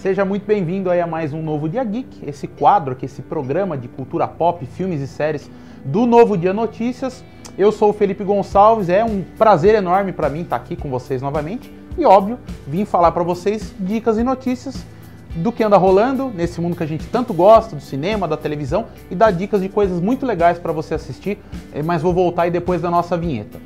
Seja 0.00 0.24
muito 0.24 0.46
bem-vindo 0.46 0.90
a 0.90 1.06
mais 1.06 1.34
um 1.34 1.42
Novo 1.42 1.68
Dia 1.68 1.84
Geek, 1.84 2.26
esse 2.26 2.46
quadro 2.46 2.94
aqui, 2.94 3.04
esse 3.04 3.20
programa 3.20 3.76
de 3.76 3.86
cultura 3.86 4.26
pop, 4.26 4.64
filmes 4.64 5.02
e 5.02 5.06
séries 5.06 5.50
do 5.84 6.06
Novo 6.06 6.38
Dia 6.38 6.54
Notícias. 6.54 7.22
Eu 7.58 7.70
sou 7.70 7.90
o 7.90 7.92
Felipe 7.92 8.24
Gonçalves, 8.24 8.88
é 8.88 9.04
um 9.04 9.22
prazer 9.36 9.74
enorme 9.74 10.10
para 10.10 10.30
mim 10.30 10.40
estar 10.40 10.56
aqui 10.56 10.74
com 10.74 10.88
vocês 10.88 11.20
novamente 11.20 11.70
e, 11.98 12.06
óbvio, 12.06 12.38
vim 12.66 12.86
falar 12.86 13.12
para 13.12 13.22
vocês 13.22 13.74
dicas 13.78 14.16
e 14.16 14.22
notícias 14.22 14.86
do 15.34 15.52
que 15.52 15.62
anda 15.62 15.76
rolando 15.76 16.30
nesse 16.34 16.62
mundo 16.62 16.76
que 16.76 16.82
a 16.82 16.86
gente 16.86 17.06
tanto 17.08 17.34
gosta, 17.34 17.76
do 17.76 17.82
cinema, 17.82 18.26
da 18.26 18.38
televisão 18.38 18.86
e 19.10 19.14
dar 19.14 19.30
dicas 19.32 19.60
de 19.60 19.68
coisas 19.68 20.00
muito 20.00 20.24
legais 20.24 20.58
para 20.58 20.72
você 20.72 20.94
assistir, 20.94 21.36
eh, 21.74 21.82
mas 21.82 22.00
vou 22.00 22.14
voltar 22.14 22.44
aí 22.44 22.50
depois 22.50 22.80
da 22.80 22.90
nossa 22.90 23.18
vinheta. 23.18 23.60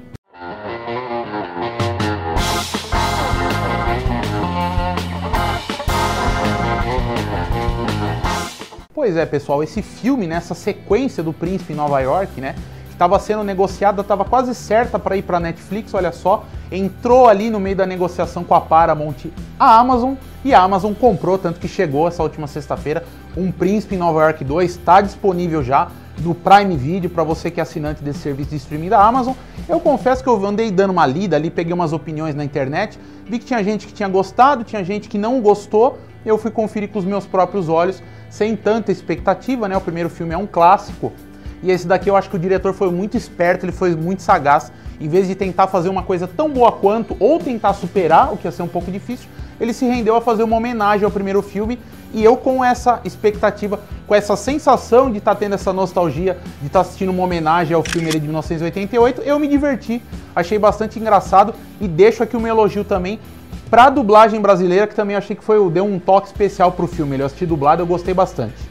Pois 8.94 9.16
é, 9.16 9.26
pessoal, 9.26 9.60
esse 9.60 9.82
filme, 9.82 10.24
né, 10.24 10.36
essa 10.36 10.54
sequência 10.54 11.20
do 11.20 11.32
Príncipe 11.32 11.72
em 11.72 11.76
Nova 11.76 11.98
York, 11.98 12.40
né, 12.40 12.54
estava 12.88 13.18
sendo 13.18 13.42
negociada, 13.42 14.02
estava 14.02 14.24
quase 14.24 14.54
certa 14.54 15.00
para 15.00 15.16
ir 15.16 15.22
para 15.22 15.40
Netflix, 15.40 15.92
olha 15.94 16.12
só, 16.12 16.44
entrou 16.70 17.26
ali 17.26 17.50
no 17.50 17.58
meio 17.58 17.74
da 17.74 17.86
negociação 17.86 18.44
com 18.44 18.54
a 18.54 18.60
Paramount, 18.60 19.16
a 19.58 19.80
Amazon, 19.80 20.14
e 20.44 20.54
a 20.54 20.60
Amazon 20.60 20.94
comprou, 20.94 21.36
tanto 21.36 21.58
que 21.58 21.66
chegou 21.66 22.06
essa 22.06 22.22
última 22.22 22.46
sexta-feira, 22.46 23.04
um 23.36 23.50
Príncipe 23.50 23.96
em 23.96 23.98
Nova 23.98 24.22
York 24.22 24.44
2, 24.44 24.70
está 24.70 25.00
disponível 25.00 25.60
já 25.60 25.90
no 26.24 26.34
Prime 26.34 26.76
Video 26.76 27.10
para 27.10 27.22
você 27.22 27.50
que 27.50 27.60
é 27.60 27.62
assinante 27.62 28.02
desse 28.02 28.20
serviço 28.20 28.50
de 28.50 28.56
streaming 28.56 28.88
da 28.88 29.00
Amazon. 29.00 29.34
Eu 29.68 29.78
confesso 29.78 30.22
que 30.22 30.28
eu 30.28 30.44
andei 30.44 30.70
dando 30.70 30.90
uma 30.90 31.06
lida 31.06 31.36
ali, 31.36 31.50
peguei 31.50 31.72
umas 31.72 31.92
opiniões 31.92 32.34
na 32.34 32.44
internet, 32.44 32.98
vi 33.26 33.38
que 33.38 33.44
tinha 33.44 33.62
gente 33.62 33.86
que 33.86 33.92
tinha 33.92 34.08
gostado, 34.08 34.64
tinha 34.64 34.82
gente 34.82 35.08
que 35.08 35.18
não 35.18 35.40
gostou, 35.40 35.98
eu 36.24 36.38
fui 36.38 36.50
conferir 36.50 36.88
com 36.88 36.98
os 36.98 37.04
meus 37.04 37.26
próprios 37.26 37.68
olhos 37.68 38.02
sem 38.30 38.56
tanta 38.56 38.90
expectativa, 38.90 39.68
né? 39.68 39.76
O 39.76 39.80
primeiro 39.80 40.10
filme 40.10 40.34
é 40.34 40.38
um 40.38 40.46
clássico. 40.46 41.12
E 41.62 41.70
esse 41.70 41.86
daqui 41.86 42.10
eu 42.10 42.16
acho 42.16 42.28
que 42.28 42.36
o 42.36 42.38
diretor 42.38 42.74
foi 42.74 42.90
muito 42.90 43.16
esperto, 43.16 43.64
ele 43.64 43.72
foi 43.72 43.94
muito 43.94 44.22
sagaz. 44.22 44.72
Em 45.00 45.08
vez 45.08 45.28
de 45.28 45.34
tentar 45.34 45.66
fazer 45.66 45.88
uma 45.88 46.02
coisa 46.02 46.26
tão 46.26 46.50
boa 46.50 46.72
quanto 46.72 47.16
ou 47.20 47.38
tentar 47.38 47.74
superar, 47.74 48.32
o 48.32 48.36
que 48.36 48.46
ia 48.46 48.52
ser 48.52 48.62
um 48.62 48.68
pouco 48.68 48.90
difícil, 48.90 49.28
ele 49.60 49.72
se 49.72 49.84
rendeu 49.84 50.16
a 50.16 50.20
fazer 50.20 50.42
uma 50.42 50.56
homenagem 50.56 51.04
ao 51.04 51.10
primeiro 51.10 51.42
filme. 51.42 51.78
E 52.12 52.22
eu, 52.22 52.36
com 52.36 52.64
essa 52.64 53.00
expectativa, 53.04 53.80
com 54.06 54.14
essa 54.14 54.36
sensação 54.36 55.10
de 55.10 55.18
estar 55.18 55.34
tá 55.34 55.40
tendo 55.40 55.54
essa 55.54 55.72
nostalgia, 55.72 56.38
de 56.60 56.66
estar 56.66 56.78
tá 56.78 56.80
assistindo 56.80 57.10
uma 57.10 57.24
homenagem 57.24 57.74
ao 57.74 57.82
filme 57.82 58.10
de 58.10 58.20
1988, 58.20 59.22
eu 59.22 59.38
me 59.38 59.48
diverti, 59.48 60.00
achei 60.34 60.58
bastante 60.58 60.98
engraçado 60.98 61.54
e 61.80 61.88
deixo 61.88 62.22
aqui 62.22 62.36
o 62.36 62.40
meu 62.40 62.50
elogio 62.50 62.84
também 62.84 63.18
Pra 63.70 63.90
dublagem 63.90 64.40
brasileira, 64.40 64.86
que 64.86 64.94
também 64.94 65.16
achei 65.16 65.34
que 65.34 65.42
foi 65.42 65.58
deu 65.70 65.84
um 65.84 65.98
toque 65.98 66.28
especial 66.28 66.70
pro 66.70 66.86
filme. 66.86 67.18
Eu 67.18 67.26
assisti 67.26 67.46
dublado, 67.46 67.82
eu 67.82 67.86
gostei 67.86 68.14
bastante. 68.14 68.70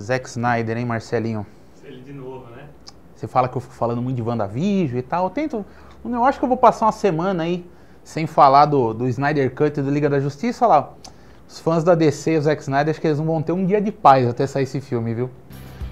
Zack 0.00 0.28
Snyder, 0.28 0.78
hein, 0.78 0.86
Marcelinho? 0.86 1.46
Ele 1.84 2.00
de 2.00 2.12
novo, 2.12 2.46
né? 2.50 2.68
Você 3.14 3.26
fala 3.26 3.48
que 3.48 3.56
eu 3.56 3.60
fico 3.60 3.74
falando 3.74 4.00
muito 4.00 4.16
de 4.16 4.22
WandaVision 4.22 4.98
e 4.98 5.02
tal. 5.02 5.24
Eu 5.24 5.30
tento. 5.30 5.66
Eu 6.02 6.24
acho 6.24 6.38
que 6.38 6.44
eu 6.44 6.48
vou 6.48 6.56
passar 6.56 6.86
uma 6.86 6.92
semana 6.92 7.42
aí 7.42 7.68
sem 8.04 8.26
falar 8.26 8.66
do, 8.66 8.92
do 8.92 9.08
Snyder 9.08 9.54
Cut 9.54 9.78
e 9.78 9.82
do 9.82 9.90
Liga 9.90 10.08
da 10.08 10.20
Justiça. 10.20 10.64
Olha 10.64 10.74
lá, 10.74 10.90
os 11.48 11.58
fãs 11.58 11.82
da 11.82 11.94
DC 11.94 12.32
e 12.32 12.38
o 12.38 12.42
Zack 12.42 12.62
Snyder, 12.62 12.90
acho 12.90 13.00
que 13.00 13.06
eles 13.06 13.18
não 13.18 13.26
vão 13.26 13.42
ter 13.42 13.52
um 13.52 13.66
dia 13.66 13.80
de 13.80 13.90
paz 13.90 14.28
até 14.28 14.46
sair 14.46 14.64
esse 14.64 14.80
filme, 14.80 15.14
viu? 15.14 15.30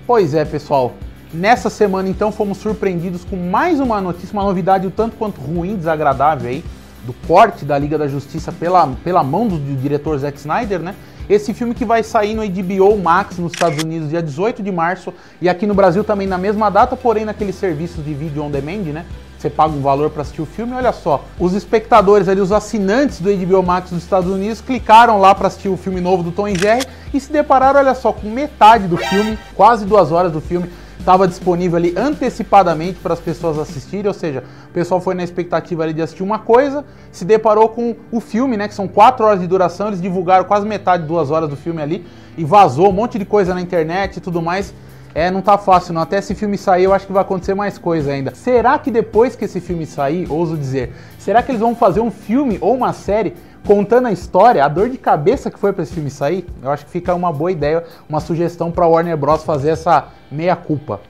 Pois 0.06 0.34
é, 0.34 0.44
pessoal. 0.44 0.92
Nessa 1.32 1.68
semana, 1.68 2.08
então, 2.08 2.32
fomos 2.32 2.58
surpreendidos 2.58 3.24
com 3.24 3.36
mais 3.36 3.80
uma 3.80 4.00
notícia, 4.00 4.32
uma 4.32 4.44
novidade 4.44 4.86
o 4.86 4.90
tanto 4.90 5.16
quanto 5.16 5.40
ruim, 5.40 5.76
desagradável 5.76 6.48
aí, 6.48 6.64
do 7.04 7.12
corte 7.26 7.64
da 7.64 7.78
Liga 7.78 7.98
da 7.98 8.08
Justiça 8.08 8.50
pela, 8.50 8.86
pela 9.04 9.22
mão 9.22 9.46
do, 9.46 9.58
do 9.58 9.76
diretor 9.76 10.16
Zack 10.18 10.38
Snyder, 10.38 10.80
né? 10.80 10.94
Esse 11.28 11.52
filme 11.52 11.74
que 11.74 11.84
vai 11.84 12.02
sair 12.02 12.34
no 12.34 12.42
HBO 12.42 12.96
Max 12.96 13.36
nos 13.36 13.52
Estados 13.52 13.82
Unidos 13.82 14.08
dia 14.08 14.22
18 14.22 14.62
de 14.62 14.72
março 14.72 15.12
e 15.42 15.48
aqui 15.48 15.66
no 15.66 15.74
Brasil 15.74 16.02
também 16.02 16.26
na 16.26 16.38
mesma 16.38 16.70
data, 16.70 16.96
porém 16.96 17.26
naqueles 17.26 17.56
serviços 17.56 18.02
de 18.02 18.14
vídeo 18.14 18.42
on 18.42 18.50
demand, 18.50 18.92
né? 18.92 19.04
Você 19.38 19.48
paga 19.48 19.72
um 19.72 19.80
valor 19.80 20.10
para 20.10 20.22
assistir 20.22 20.42
o 20.42 20.46
filme. 20.46 20.72
Olha 20.72 20.92
só, 20.92 21.24
os 21.38 21.54
espectadores 21.54 22.28
ali, 22.28 22.40
os 22.40 22.50
assinantes 22.50 23.20
do 23.20 23.30
HBO 23.32 23.62
Max 23.62 23.90
dos 23.90 24.02
Estados 24.02 24.28
Unidos 24.28 24.60
clicaram 24.60 25.20
lá 25.20 25.34
para 25.34 25.46
assistir 25.46 25.68
o 25.68 25.76
filme 25.76 26.00
novo 26.00 26.24
do 26.24 26.32
Tom 26.32 26.48
e 26.48 26.58
Jerry 26.58 26.84
e 27.14 27.20
se 27.20 27.32
depararam, 27.32 27.78
olha 27.78 27.94
só, 27.94 28.12
com 28.12 28.28
metade 28.28 28.88
do 28.88 28.96
filme, 28.96 29.38
quase 29.54 29.86
duas 29.86 30.10
horas 30.10 30.32
do 30.32 30.40
filme 30.40 30.68
estava 30.98 31.26
disponível 31.26 31.78
ali 31.78 31.94
antecipadamente 31.96 32.98
para 32.98 33.14
as 33.14 33.20
pessoas 33.20 33.58
assistirem, 33.58 34.08
ou 34.08 34.12
seja, 34.12 34.44
o 34.68 34.72
pessoal 34.74 35.00
foi 35.00 35.14
na 35.14 35.24
expectativa 35.24 35.82
ali 35.82 35.94
de 35.94 36.02
assistir 36.02 36.22
uma 36.22 36.38
coisa, 36.38 36.84
se 37.10 37.24
deparou 37.24 37.70
com 37.70 37.96
o 38.12 38.20
filme, 38.20 38.58
né, 38.58 38.68
que 38.68 38.74
são 38.74 38.86
quatro 38.86 39.24
horas 39.24 39.40
de 39.40 39.46
duração, 39.46 39.86
eles 39.86 40.02
divulgaram 40.02 40.44
quase 40.44 40.66
metade, 40.66 41.06
duas 41.06 41.30
horas 41.30 41.48
do 41.48 41.56
filme 41.56 41.80
ali 41.80 42.04
e 42.36 42.44
vazou 42.44 42.90
um 42.90 42.92
monte 42.92 43.18
de 43.18 43.24
coisa 43.24 43.54
na 43.54 43.60
internet 43.60 44.18
e 44.18 44.20
tudo 44.20 44.42
mais. 44.42 44.74
É, 45.18 45.32
não 45.32 45.42
tá 45.42 45.58
fácil 45.58 45.92
não. 45.92 46.02
Até 46.02 46.18
esse 46.18 46.32
filme 46.32 46.56
sair, 46.56 46.84
eu 46.84 46.94
acho 46.94 47.04
que 47.04 47.12
vai 47.12 47.22
acontecer 47.22 47.52
mais 47.52 47.76
coisa 47.76 48.12
ainda. 48.12 48.32
Será 48.36 48.78
que 48.78 48.88
depois 48.88 49.34
que 49.34 49.46
esse 49.46 49.60
filme 49.60 49.84
sair, 49.84 50.30
ouso 50.30 50.56
dizer, 50.56 50.92
será 51.18 51.42
que 51.42 51.50
eles 51.50 51.60
vão 51.60 51.74
fazer 51.74 51.98
um 51.98 52.08
filme 52.08 52.56
ou 52.60 52.72
uma 52.72 52.92
série 52.92 53.34
contando 53.66 54.06
a 54.06 54.12
história, 54.12 54.64
a 54.64 54.68
dor 54.68 54.88
de 54.88 54.96
cabeça 54.96 55.50
que 55.50 55.58
foi 55.58 55.72
para 55.72 55.82
esse 55.82 55.92
filme 55.92 56.08
sair, 56.08 56.46
eu 56.62 56.70
acho 56.70 56.84
que 56.84 56.92
fica 56.92 57.12
uma 57.16 57.32
boa 57.32 57.50
ideia, 57.50 57.82
uma 58.08 58.20
sugestão 58.20 58.70
para 58.70 58.86
Warner 58.86 59.16
Bros 59.16 59.42
fazer 59.42 59.70
essa 59.70 60.06
meia 60.30 60.54
culpa. 60.54 61.00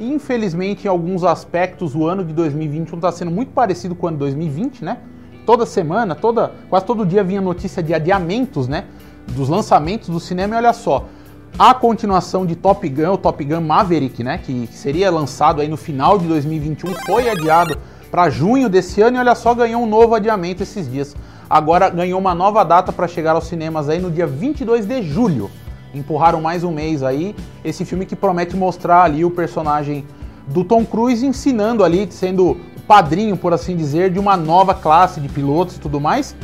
Infelizmente, 0.00 0.86
em 0.86 0.90
alguns 0.90 1.22
aspectos, 1.22 1.94
o 1.94 2.04
ano 2.08 2.24
de 2.24 2.32
2021 2.32 2.96
está 2.96 3.12
sendo 3.12 3.30
muito 3.30 3.52
parecido 3.52 3.94
com 3.94 4.06
o 4.06 4.08
ano 4.08 4.16
de 4.16 4.24
2020, 4.24 4.84
né? 4.84 4.98
Toda 5.46 5.64
semana, 5.64 6.16
toda, 6.16 6.50
quase 6.68 6.84
todo 6.86 7.06
dia 7.06 7.22
vinha 7.22 7.40
notícia 7.40 7.80
de 7.80 7.94
adiamentos, 7.94 8.66
né? 8.66 8.86
Dos 9.28 9.48
lançamentos 9.48 10.08
do 10.08 10.18
cinema. 10.18 10.56
E 10.56 10.58
olha 10.58 10.72
só, 10.72 11.06
a 11.58 11.74
continuação 11.74 12.46
de 12.46 12.56
Top 12.56 12.88
Gun, 12.88 13.12
o 13.12 13.18
Top 13.18 13.44
Gun 13.44 13.60
Maverick, 13.60 14.24
né? 14.24 14.38
Que 14.38 14.68
seria 14.72 15.10
lançado 15.10 15.60
aí 15.60 15.68
no 15.68 15.76
final 15.76 16.18
de 16.18 16.26
2021, 16.26 16.94
foi 17.06 17.28
adiado 17.28 17.78
para 18.10 18.30
junho 18.30 18.68
desse 18.68 19.00
ano 19.00 19.16
e 19.16 19.20
olha 19.20 19.34
só, 19.34 19.54
ganhou 19.54 19.82
um 19.82 19.86
novo 19.86 20.14
adiamento 20.14 20.62
esses 20.62 20.90
dias. 20.90 21.14
Agora 21.48 21.90
ganhou 21.90 22.18
uma 22.18 22.34
nova 22.34 22.64
data 22.64 22.92
para 22.92 23.06
chegar 23.06 23.32
aos 23.32 23.46
cinemas 23.46 23.88
aí 23.88 23.98
no 23.98 24.10
dia 24.10 24.26
22 24.26 24.86
de 24.86 25.02
julho. 25.02 25.50
Empurraram 25.94 26.40
mais 26.40 26.64
um 26.64 26.72
mês 26.72 27.02
aí 27.02 27.36
esse 27.62 27.84
filme 27.84 28.06
que 28.06 28.16
promete 28.16 28.56
mostrar 28.56 29.02
ali 29.02 29.24
o 29.24 29.30
personagem 29.30 30.06
do 30.46 30.64
Tom 30.64 30.84
Cruise 30.84 31.24
ensinando 31.24 31.84
ali, 31.84 32.10
sendo 32.10 32.58
padrinho, 32.88 33.36
por 33.36 33.52
assim 33.52 33.76
dizer, 33.76 34.10
de 34.10 34.18
uma 34.18 34.36
nova 34.36 34.74
classe 34.74 35.20
de 35.20 35.28
pilotos 35.28 35.76
e 35.76 35.80
tudo 35.80 36.00
mais. 36.00 36.34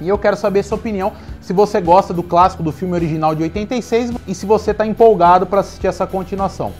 E 0.00 0.08
eu 0.08 0.16
quero 0.16 0.36
saber 0.36 0.62
sua 0.62 0.78
opinião, 0.78 1.12
se 1.48 1.54
você 1.54 1.80
gosta 1.80 2.12
do 2.12 2.22
clássico 2.22 2.62
do 2.62 2.70
filme 2.70 2.92
original 2.92 3.34
de 3.34 3.42
86 3.42 4.12
e 4.26 4.34
se 4.34 4.44
você 4.44 4.72
está 4.72 4.86
empolgado 4.86 5.46
para 5.46 5.60
assistir 5.60 5.86
essa 5.86 6.06
continuação. 6.06 6.74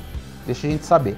Deixa 0.44 0.66
a 0.66 0.70
gente 0.70 0.84
saber. 0.84 1.16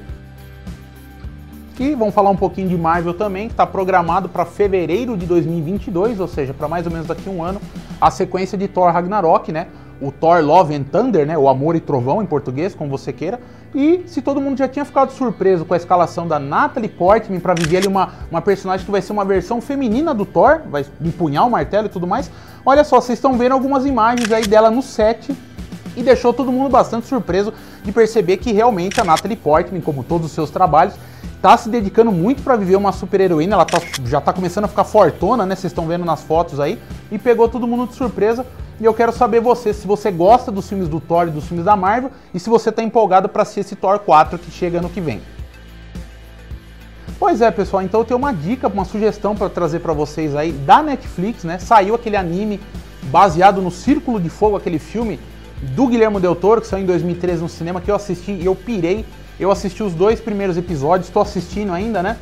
E 1.77 1.93
vamos 1.97 2.15
falar 2.15 2.31
um 2.31 2.37
pouquinho 2.37 2.69
de 2.69 2.77
Marvel 2.77 3.13
também, 3.13 3.49
que 3.49 3.55
está 3.55 3.67
programado 3.67 4.29
para 4.29 4.45
fevereiro 4.45 5.17
de 5.17 5.27
2022, 5.27 6.21
ou 6.21 6.29
seja, 6.29 6.55
para 6.55 6.69
mais 6.69 6.87
ou 6.87 6.93
menos 6.93 7.09
daqui 7.09 7.29
a 7.29 7.33
um 7.33 7.43
ano, 7.43 7.61
a 8.01 8.09
sequência 8.09 8.57
de 8.57 8.69
Thor 8.69 8.93
Ragnarok, 8.93 9.51
né? 9.51 9.67
O 10.01 10.13
Thor 10.13 10.45
Love 10.45 10.73
and 10.73 10.85
Thunder, 10.85 11.27
né? 11.27 11.37
O 11.37 11.49
Amor 11.49 11.75
e 11.75 11.81
Trovão 11.81 12.23
em 12.23 12.27
português, 12.27 12.73
como 12.73 12.89
você 12.89 13.13
queira. 13.13 13.41
E 13.75 14.05
se 14.07 14.23
todo 14.23 14.41
mundo 14.41 14.59
já 14.59 14.69
tinha 14.69 14.85
ficado 14.85 15.11
surpreso 15.11 15.65
com 15.65 15.75
a 15.75 15.77
escalação 15.77 16.27
da 16.27 16.39
Natalie 16.39 16.89
Portman 16.89 17.41
para 17.41 17.55
viver 17.55 17.79
ali 17.79 17.89
uma, 17.89 18.11
uma 18.31 18.41
personagem 18.41 18.87
que 18.87 18.93
vai 18.93 19.03
ser 19.03 19.13
uma 19.13 19.25
versão 19.25 19.61
feminina 19.61 20.15
do 20.15 20.25
Thor, 20.25 20.61
vai 20.71 20.87
empunhar 21.01 21.47
o 21.47 21.51
martelo 21.51 21.87
e 21.87 21.91
tudo 21.91 22.07
mais, 22.07 22.31
olha 22.65 22.85
só, 22.85 23.01
vocês 23.01 23.19
estão 23.19 23.37
vendo 23.37 23.53
algumas 23.53 23.87
imagens 23.87 24.31
aí 24.33 24.47
dela 24.47 24.71
no 24.71 24.83
set 24.83 25.37
e 25.97 26.03
deixou 26.03 26.33
todo 26.33 26.53
mundo 26.53 26.71
bastante 26.71 27.07
surpreso 27.07 27.53
de 27.83 27.93
perceber 27.93 28.37
que 28.37 28.53
realmente 28.53 29.01
a 29.01 29.05
Natalie 29.05 29.37
Portman, 29.37 29.81
como 29.81 30.05
todos 30.05 30.27
os 30.27 30.33
seus 30.33 30.51
trabalhos, 30.51 30.95
tá 31.41 31.57
se 31.57 31.69
dedicando 31.69 32.13
muito 32.13 32.43
para 32.43 32.57
viver 32.57 32.77
uma 32.77 32.93
super 32.93 33.21
heroína, 33.21 33.55
ela 33.55 33.65
tá, 33.65 33.81
já 34.05 34.21
tá 34.21 34.33
começando 34.33 34.65
a 34.65 34.69
ficar 34.69 34.85
fortona, 34.85 35.47
né? 35.47 35.55
Vocês 35.55 35.73
estão 35.73 35.87
vendo 35.87 36.05
nas 36.05 36.23
fotos 36.23 36.61
aí, 36.61 36.79
e 37.11 37.19
pegou 37.19 37.49
todo 37.49 37.67
mundo 37.67 37.89
de 37.89 37.95
surpresa. 37.95 38.47
E 38.79 38.85
eu 38.85 38.95
quero 38.95 39.13
saber 39.13 39.41
você, 39.41 39.75
se 39.75 39.87
você 39.87 40.11
gosta 40.11 40.51
dos 40.51 40.69
filmes 40.69 40.89
do 40.89 41.01
Thor 41.01 41.29
e 41.29 41.31
dos 41.31 41.47
filmes 41.47 41.67
da 41.67 41.77
Marvel, 41.77 42.11
e 42.33 42.41
se 42.41 42.49
você 42.49 42.73
tá 42.73 42.83
empolgado 42.83 43.29
para 43.29 43.43
assistir 43.43 43.61
esse 43.61 43.77
Thor 43.77 43.99
4 43.99 44.39
que 44.39 44.51
chega 44.51 44.79
ano 44.79 44.89
que 44.89 45.01
vem. 45.01 45.21
Pois 47.21 47.43
é, 47.43 47.51
pessoal, 47.51 47.83
então 47.83 48.01
eu 48.01 48.05
tenho 48.07 48.17
uma 48.17 48.33
dica, 48.33 48.67
uma 48.67 48.87
sugestão 48.87 49.37
para 49.37 49.51
trazer 49.51 49.81
para 49.81 49.93
vocês 49.93 50.35
aí 50.35 50.53
da 50.53 50.83
Netflix, 50.83 51.45
né? 51.45 51.59
Saiu 51.59 51.95
aquele 51.95 52.17
anime 52.17 52.59
baseado 53.03 53.61
no 53.61 53.71
Círculo 53.71 54.19
de 54.19 54.31
Fogo, 54.31 54.57
aquele 54.57 54.79
filme 54.79 55.21
do 55.77 55.87
Guilherme 55.87 56.19
Del 56.19 56.35
Toro, 56.35 56.63
que 56.63 56.67
saiu 56.67 56.83
em 56.83 56.87
2013 56.87 57.43
no 57.43 57.49
cinema, 57.51 57.79
que 57.79 57.91
eu 57.91 57.95
assisti 57.95 58.33
e 58.33 58.47
eu 58.47 58.55
pirei 58.55 59.05
eu 59.39 59.51
assisti 59.51 59.83
os 59.83 59.93
dois 59.95 60.19
primeiros 60.19 60.57
episódios, 60.57 61.09
estou 61.09 61.21
assistindo 61.21 61.73
ainda, 61.73 62.03
né? 62.03 62.17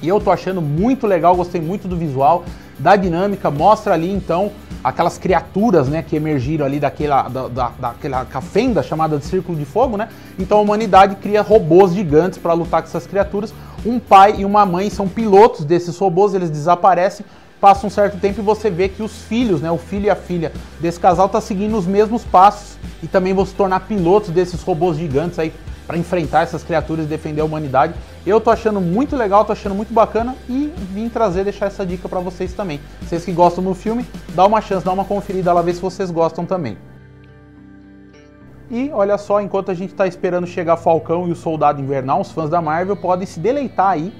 E 0.00 0.06
eu 0.06 0.20
tô 0.20 0.30
achando 0.30 0.62
muito 0.62 1.08
legal, 1.08 1.34
gostei 1.34 1.60
muito 1.60 1.88
do 1.88 1.96
visual, 1.96 2.44
da 2.78 2.94
dinâmica, 2.94 3.50
mostra 3.50 3.94
ali 3.94 4.12
então 4.12 4.52
aquelas 4.86 5.18
criaturas, 5.18 5.88
né, 5.88 6.00
que 6.00 6.14
emergiram 6.14 6.64
ali 6.64 6.78
daquela, 6.78 7.22
da, 7.22 7.48
da, 7.48 7.72
daquela 7.76 8.24
fenda 8.40 8.84
chamada 8.84 9.18
de 9.18 9.24
Círculo 9.24 9.58
de 9.58 9.64
Fogo, 9.64 9.96
né? 9.96 10.08
Então 10.38 10.58
a 10.58 10.60
humanidade 10.60 11.16
cria 11.16 11.42
robôs 11.42 11.92
gigantes 11.92 12.38
para 12.38 12.52
lutar 12.52 12.82
com 12.82 12.88
essas 12.88 13.04
criaturas. 13.04 13.52
Um 13.84 13.98
pai 13.98 14.36
e 14.38 14.44
uma 14.44 14.64
mãe 14.64 14.88
são 14.88 15.08
pilotos 15.08 15.64
desses 15.64 15.98
robôs, 15.98 16.34
eles 16.34 16.50
desaparecem 16.50 17.26
passa 17.58 17.86
um 17.86 17.90
certo 17.90 18.18
tempo 18.20 18.40
e 18.40 18.44
você 18.44 18.68
vê 18.68 18.86
que 18.86 19.02
os 19.02 19.22
filhos, 19.22 19.62
né, 19.62 19.70
o 19.70 19.78
filho 19.78 20.04
e 20.04 20.10
a 20.10 20.14
filha 20.14 20.52
desse 20.78 21.00
casal 21.00 21.26
tá 21.26 21.40
seguindo 21.40 21.76
os 21.76 21.86
mesmos 21.86 22.22
passos 22.22 22.76
e 23.02 23.08
também 23.08 23.32
vão 23.32 23.46
se 23.46 23.54
tornar 23.54 23.80
pilotos 23.80 24.28
desses 24.28 24.62
robôs 24.62 24.98
gigantes 24.98 25.38
aí 25.38 25.52
para 25.86 25.96
enfrentar 25.96 26.42
essas 26.42 26.62
criaturas 26.62 27.04
e 27.04 27.08
defender 27.08 27.40
a 27.40 27.44
humanidade. 27.44 27.94
Eu 28.26 28.40
tô 28.40 28.50
achando 28.50 28.80
muito 28.80 29.16
legal, 29.16 29.44
tô 29.44 29.52
achando 29.52 29.74
muito 29.74 29.94
bacana 29.94 30.34
e 30.48 30.72
vim 30.92 31.08
trazer, 31.08 31.44
deixar 31.44 31.66
essa 31.66 31.86
dica 31.86 32.08
para 32.08 32.20
vocês 32.20 32.52
também. 32.52 32.80
Vocês 33.02 33.24
que 33.24 33.32
gostam 33.32 33.62
do 33.62 33.74
filme, 33.74 34.04
dá 34.34 34.44
uma 34.44 34.60
chance, 34.60 34.84
dá 34.84 34.92
uma 34.92 35.04
conferida 35.04 35.52
lá, 35.52 35.62
ver 35.62 35.74
se 35.74 35.80
vocês 35.80 36.10
gostam 36.10 36.44
também. 36.44 36.76
E 38.68 38.90
olha 38.92 39.16
só, 39.16 39.40
enquanto 39.40 39.70
a 39.70 39.74
gente 39.74 39.92
está 39.92 40.08
esperando 40.08 40.46
chegar 40.46 40.76
Falcão 40.76 41.28
e 41.28 41.30
o 41.30 41.36
Soldado 41.36 41.80
Invernal, 41.80 42.20
os 42.20 42.32
fãs 42.32 42.50
da 42.50 42.60
Marvel 42.60 42.96
podem 42.96 43.26
se 43.26 43.38
deleitar 43.38 43.90
aí. 43.90 44.12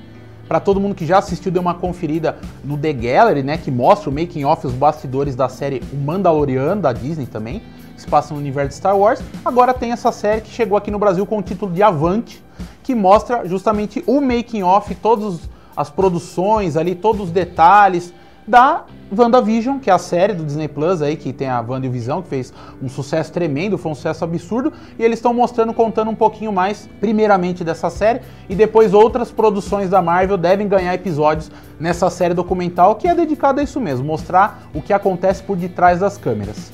Para 0.46 0.60
todo 0.60 0.78
mundo 0.78 0.94
que 0.94 1.04
já 1.04 1.18
assistiu, 1.18 1.50
deu 1.50 1.60
uma 1.60 1.74
conferida 1.74 2.38
no 2.62 2.78
The 2.78 2.92
Gallery, 2.92 3.42
né, 3.42 3.58
que 3.58 3.68
mostra 3.68 4.08
o 4.08 4.12
making 4.12 4.44
off, 4.44 4.64
os 4.64 4.72
bastidores 4.72 5.34
da 5.34 5.48
série 5.48 5.82
O 5.92 5.96
Mandaloriano 5.96 6.80
da 6.80 6.92
Disney 6.92 7.26
também, 7.26 7.60
que 7.96 8.02
se 8.02 8.06
passa 8.06 8.32
no 8.32 8.38
universo 8.38 8.68
de 8.68 8.74
Star 8.76 8.96
Wars. 8.96 9.20
Agora 9.44 9.74
tem 9.74 9.90
essa 9.90 10.12
série 10.12 10.42
que 10.42 10.50
chegou 10.50 10.78
aqui 10.78 10.90
no 10.90 10.98
Brasil 10.98 11.26
com 11.26 11.38
o 11.38 11.42
título 11.42 11.72
de 11.72 11.82
Avante, 11.82 12.44
que 12.82 12.94
mostra 12.94 13.46
justamente 13.48 14.04
o 14.06 14.20
making 14.20 14.62
off, 14.62 14.94
todas 14.94 15.40
as 15.76 15.90
produções 15.90 16.76
ali, 16.76 16.94
todos 16.94 17.22
os 17.22 17.30
detalhes 17.30 18.14
da 18.46 18.84
WandaVision, 19.16 19.78
que 19.78 19.90
é 19.90 19.92
a 19.92 19.98
série 19.98 20.32
do 20.32 20.44
Disney 20.44 20.68
Plus 20.68 21.02
aí, 21.02 21.16
que 21.16 21.32
tem 21.32 21.48
a 21.48 21.60
Wanda 21.60 21.86
e 21.86 21.88
o 21.88 21.92
Visão, 21.92 22.22
que 22.22 22.28
fez 22.28 22.52
um 22.80 22.88
sucesso 22.88 23.32
tremendo, 23.32 23.76
foi 23.76 23.90
um 23.90 23.94
sucesso 23.94 24.24
absurdo, 24.24 24.72
e 24.98 25.02
eles 25.02 25.18
estão 25.18 25.34
mostrando, 25.34 25.74
contando 25.74 26.10
um 26.10 26.14
pouquinho 26.14 26.52
mais, 26.52 26.88
primeiramente 27.00 27.64
dessa 27.64 27.90
série, 27.90 28.20
e 28.48 28.54
depois 28.54 28.94
outras 28.94 29.30
produções 29.30 29.90
da 29.90 30.00
Marvel 30.00 30.36
devem 30.36 30.68
ganhar 30.68 30.94
episódios 30.94 31.50
nessa 31.78 32.08
série 32.08 32.34
documental, 32.34 32.94
que 32.94 33.08
é 33.08 33.14
dedicada 33.14 33.60
a 33.60 33.64
isso 33.64 33.80
mesmo, 33.80 34.06
mostrar 34.06 34.68
o 34.72 34.80
que 34.80 34.92
acontece 34.92 35.42
por 35.42 35.56
detrás 35.56 36.00
das 36.00 36.16
câmeras. 36.16 36.72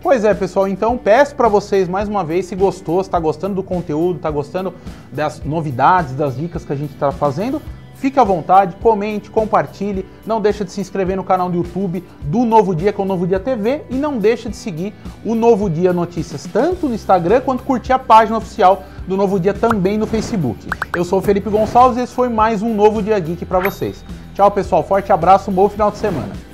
Pois 0.00 0.24
é, 0.24 0.32
pessoal, 0.32 0.68
então 0.68 0.96
peço 0.96 1.34
para 1.34 1.48
vocês 1.48 1.88
mais 1.88 2.08
uma 2.08 2.22
vez, 2.22 2.46
se 2.46 2.54
gostou, 2.54 3.00
está 3.00 3.18
gostando 3.18 3.56
do 3.56 3.62
conteúdo, 3.62 4.16
está 4.16 4.30
gostando 4.30 4.72
das 5.12 5.42
novidades, 5.42 6.14
das 6.14 6.36
dicas 6.36 6.64
que 6.64 6.72
a 6.72 6.76
gente 6.76 6.94
está 6.94 7.10
fazendo, 7.10 7.60
Fique 7.98 8.18
à 8.18 8.22
vontade, 8.22 8.76
comente, 8.76 9.28
compartilhe, 9.28 10.06
não 10.24 10.40
deixa 10.40 10.64
de 10.64 10.70
se 10.70 10.80
inscrever 10.80 11.16
no 11.16 11.24
canal 11.24 11.50
do 11.50 11.56
YouTube 11.56 12.04
do 12.22 12.44
Novo 12.44 12.72
Dia 12.72 12.92
com 12.92 13.02
o 13.02 13.04
Novo 13.04 13.26
Dia 13.26 13.40
TV 13.40 13.82
e 13.90 13.96
não 13.96 14.18
deixa 14.18 14.48
de 14.48 14.54
seguir 14.54 14.94
o 15.24 15.34
Novo 15.34 15.68
Dia 15.68 15.92
Notícias 15.92 16.46
tanto 16.52 16.88
no 16.88 16.94
Instagram 16.94 17.40
quanto 17.40 17.64
curtir 17.64 17.92
a 17.92 17.98
página 17.98 18.38
oficial 18.38 18.84
do 19.08 19.16
Novo 19.16 19.40
Dia 19.40 19.52
também 19.52 19.98
no 19.98 20.06
Facebook. 20.06 20.64
Eu 20.94 21.04
sou 21.04 21.18
o 21.18 21.22
Felipe 21.22 21.50
Gonçalves 21.50 21.98
e 21.98 22.02
esse 22.02 22.14
foi 22.14 22.28
mais 22.28 22.62
um 22.62 22.72
Novo 22.72 23.02
Dia 23.02 23.18
Geek 23.18 23.44
para 23.44 23.58
vocês. 23.58 24.04
Tchau, 24.32 24.48
pessoal, 24.48 24.84
forte 24.84 25.10
abraço, 25.10 25.50
um 25.50 25.54
bom 25.54 25.68
final 25.68 25.90
de 25.90 25.98
semana. 25.98 26.47